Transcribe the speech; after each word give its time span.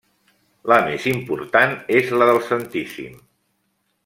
La 0.71 0.77
més 0.87 1.05
important 1.11 1.77
és 1.99 2.11
la 2.19 2.31
del 2.31 2.43
Santíssim. 2.49 3.23